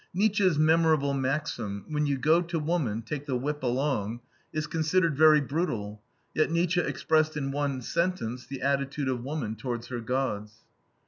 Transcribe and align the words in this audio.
Nietzsche's 0.15 0.57
memorable 0.57 1.13
maxim, 1.13 1.85
"When 1.89 2.07
you 2.07 2.17
go 2.17 2.41
to 2.41 2.57
woman, 2.57 3.03
take 3.03 3.27
the 3.27 3.37
whip 3.37 3.61
along," 3.61 4.21
is 4.51 4.65
considered 4.65 5.15
very 5.15 5.39
brutal, 5.41 6.01
yet 6.33 6.49
Nietzsche 6.49 6.81
expressed 6.81 7.37
in 7.37 7.51
one 7.51 7.83
sentence 7.83 8.47
the 8.47 8.63
attitude 8.63 9.09
of 9.09 9.23
woman 9.23 9.55
towards 9.55 9.89
her 9.89 9.99
gods. 9.99 10.63